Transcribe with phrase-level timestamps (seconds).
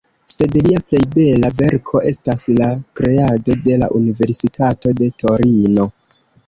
[0.33, 5.89] Sed lia plej bela verko estas la kreado de la universitato de Torino.